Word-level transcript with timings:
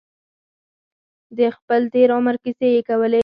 د 1.37 1.39
خپل 1.55 1.81
تېر 1.93 2.09
عمر 2.17 2.35
کیسې 2.43 2.67
یې 2.75 2.81
کولې. 2.89 3.19